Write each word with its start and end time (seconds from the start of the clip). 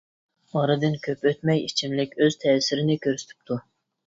ئارىدىن 0.53 0.95
كۆپ 1.07 1.27
ئۆتمەي، 1.31 1.61
ئىچىملىك 1.67 2.17
ئۆز 2.23 2.39
تەسىرىنى 2.45 2.97
كۆرسىتىپتۇ. 3.05 3.61